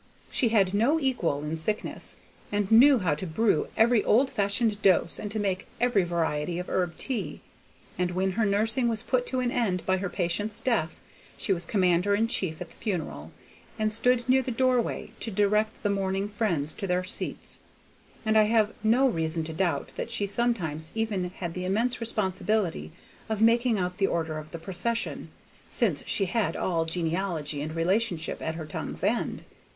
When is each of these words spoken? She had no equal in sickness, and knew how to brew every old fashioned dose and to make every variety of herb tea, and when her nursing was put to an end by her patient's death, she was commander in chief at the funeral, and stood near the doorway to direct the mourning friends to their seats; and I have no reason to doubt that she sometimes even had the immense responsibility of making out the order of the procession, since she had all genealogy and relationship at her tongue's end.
She 0.31 0.49
had 0.49 0.73
no 0.73 0.99
equal 0.99 1.43
in 1.43 1.57
sickness, 1.57 2.17
and 2.51 2.71
knew 2.71 2.97
how 2.97 3.13
to 3.13 3.27
brew 3.27 3.67
every 3.77 4.03
old 4.03 4.31
fashioned 4.31 4.81
dose 4.81 5.19
and 5.19 5.29
to 5.29 5.37
make 5.37 5.67
every 5.79 6.03
variety 6.03 6.57
of 6.57 6.69
herb 6.71 6.95
tea, 6.97 7.41
and 7.99 8.09
when 8.09 8.31
her 8.31 8.43
nursing 8.43 8.89
was 8.89 9.03
put 9.03 9.27
to 9.27 9.41
an 9.41 9.51
end 9.51 9.85
by 9.85 9.97
her 9.97 10.09
patient's 10.09 10.59
death, 10.59 11.01
she 11.37 11.53
was 11.53 11.65
commander 11.65 12.15
in 12.15 12.27
chief 12.27 12.59
at 12.61 12.69
the 12.71 12.75
funeral, 12.75 13.31
and 13.77 13.93
stood 13.93 14.27
near 14.27 14.41
the 14.41 14.49
doorway 14.49 15.11
to 15.19 15.29
direct 15.29 15.83
the 15.83 15.89
mourning 15.91 16.27
friends 16.27 16.73
to 16.73 16.87
their 16.87 17.03
seats; 17.03 17.59
and 18.25 18.39
I 18.39 18.45
have 18.45 18.73
no 18.81 19.07
reason 19.07 19.43
to 19.43 19.53
doubt 19.53 19.91
that 19.97 20.09
she 20.09 20.25
sometimes 20.25 20.91
even 20.95 21.29
had 21.29 21.53
the 21.53 21.65
immense 21.65 21.99
responsibility 22.01 22.91
of 23.29 23.39
making 23.39 23.77
out 23.77 23.99
the 23.99 24.07
order 24.07 24.39
of 24.39 24.49
the 24.49 24.57
procession, 24.57 25.29
since 25.69 26.01
she 26.07 26.25
had 26.25 26.55
all 26.57 26.85
genealogy 26.85 27.61
and 27.61 27.75
relationship 27.75 28.41
at 28.41 28.55
her 28.55 28.65
tongue's 28.65 29.03
end. 29.03 29.43